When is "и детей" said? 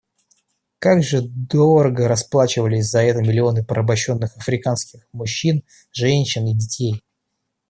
6.47-7.03